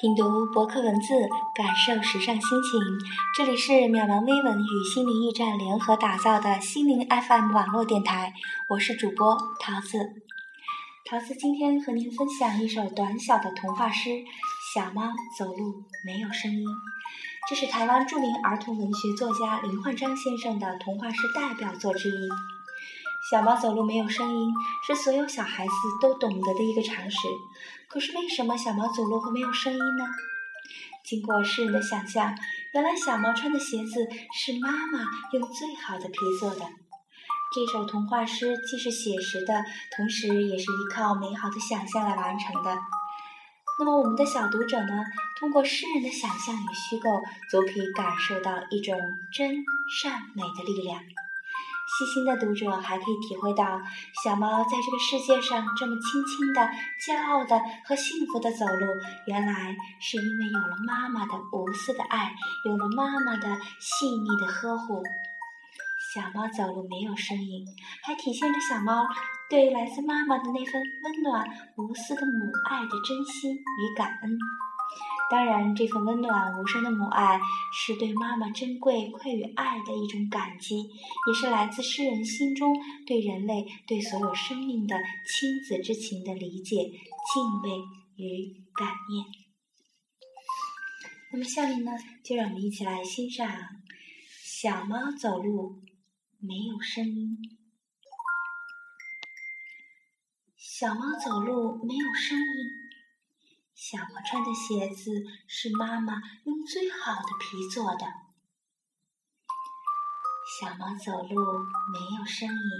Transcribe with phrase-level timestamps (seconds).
[0.00, 1.12] 品读博客文字，
[1.54, 2.80] 感受时尚心情。
[3.36, 8.32] 这里是渺茫微文与心灵驿站联合打造的心灵 FM 网络电台，
[8.70, 9.98] 我是主播桃子。
[11.04, 14.08] 桃子今天和您分享一首短小的童话诗
[14.74, 15.02] 《小猫
[15.38, 16.64] 走路没有声音》，
[17.46, 22.28] 这是台湾著名儿童文学作家林焕章先生的童话诗代表作之一。
[23.30, 24.52] 小猫走路没有声音，
[24.84, 25.72] 是所有小孩子
[26.02, 27.16] 都懂得的一个常识。
[27.88, 30.04] 可是为什么小猫走路会没有声音呢？
[31.04, 32.36] 经过世人的想象，
[32.74, 34.98] 原来小猫穿的鞋子是妈妈
[35.32, 36.66] 用最好的皮做的。
[37.54, 39.64] 这首童话诗既是写实的，
[39.96, 42.76] 同时也是依靠美好的想象来完成的。
[43.78, 45.04] 那么我们的小读者呢，
[45.38, 47.08] 通过诗人的想象与虚构，
[47.52, 48.98] 就可以感受到一种
[49.32, 49.64] 真
[50.02, 51.00] 善美的力量。
[52.00, 53.78] 细心的读者还可以体会到，
[54.24, 56.62] 小猫在这个世界上这么轻轻的、
[57.04, 58.86] 骄傲的和幸福的走路，
[59.26, 62.32] 原来是因为有了妈妈的无私的爱，
[62.64, 65.02] 有了妈妈的细腻的呵护。
[66.14, 67.66] 小猫走路没有声音，
[68.02, 69.06] 还体现着小猫
[69.50, 71.46] 对来自妈妈的那份温暖、
[71.76, 74.38] 无私的母爱的真心与感恩。
[75.30, 77.40] 当然，这份温暖无声的母爱，
[77.72, 82.74] 是对妈妈珍贵馈予爱的一种感激，也是来自诗人心中
[83.06, 87.70] 对人类、对所有生命的亲子之情的理解、敬畏
[88.16, 89.24] 与感念。
[91.32, 91.92] 那么，下面呢，
[92.24, 93.48] 就让我们一起来欣赏
[94.42, 95.80] 《小猫走路
[96.40, 97.38] 没有声音》。
[100.56, 102.89] 小猫走路没有声音。
[103.80, 105.10] 小猫穿的鞋子
[105.48, 106.12] 是妈妈
[106.44, 108.04] 用最好的皮做的。
[110.44, 112.70] 小猫走路没有声音，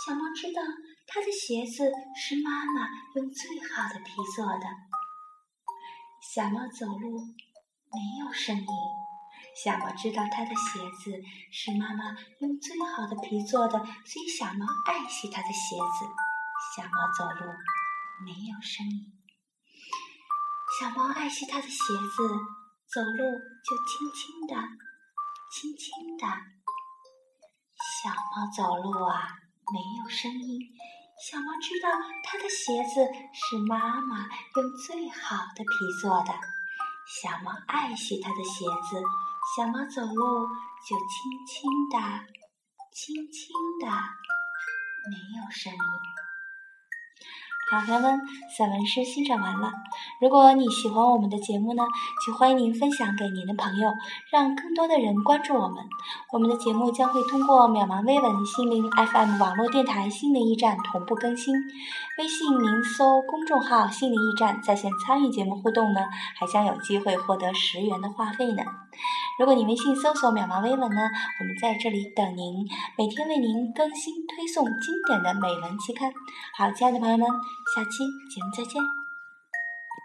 [0.00, 0.62] 小猫知道
[1.06, 4.64] 它的鞋子是妈妈用最好的皮做的。
[6.32, 7.20] 小猫走路
[7.92, 8.66] 没有声音，
[9.62, 11.20] 小猫知道它的鞋子
[11.52, 16.08] 是妈妈用最好的皮做的，所以小猫爱惜它的鞋子。
[16.74, 17.52] 小猫走路
[18.24, 19.12] 没有声音。
[20.76, 21.76] 小猫爱惜它的鞋
[22.16, 22.28] 子，
[22.92, 23.18] 走路
[23.62, 24.56] 就轻轻的、
[25.52, 26.26] 轻轻的。
[28.02, 29.22] 小猫走路啊，
[29.72, 30.58] 没有声音。
[31.22, 31.88] 小猫知道
[32.24, 36.34] 它的鞋子是妈妈用最好的皮做的。
[37.06, 39.00] 小猫爱惜它的鞋子，
[39.54, 40.48] 小猫走路
[40.82, 41.98] 就轻轻的、
[42.90, 43.86] 轻轻的，
[45.08, 45.78] 没有声音。
[47.70, 48.20] 好，朋友们，
[48.54, 49.72] 散文诗欣赏完了。
[50.20, 51.82] 如果你喜欢我们的节目呢，
[52.24, 53.90] 就欢迎您分享给您的朋友，
[54.30, 55.76] 让更多的人关注我们。
[56.30, 61.54] 我们的节目将会通过渺茫微文心灵 FM 网络电台心灵驿站同步更新。
[62.18, 66.02] 微信您搜公众号“心灵驿站”在线参与节目互动呢，
[66.38, 68.62] 还将有机会获得十元的话费呢。
[69.38, 71.00] 如果你微信搜索“渺茫微文”呢，
[71.40, 76.12] 我们在这里等您，每天为您更新推送经典的美文期刊。
[76.56, 77.26] 好，亲爱的朋友们。
[77.74, 79.03] 下期节目再见。